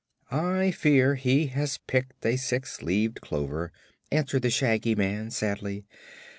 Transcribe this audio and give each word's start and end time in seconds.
"I 0.31 0.71
fear 0.71 1.13
he 1.13 1.45
has 1.53 1.77
picked 1.77 2.25
a 2.25 2.35
six 2.35 2.81
leaved 2.81 3.21
clover," 3.21 3.71
answered 4.11 4.41
the 4.41 4.49
Shaggy 4.49 4.95
Man, 4.95 5.29
sadly. 5.29 5.85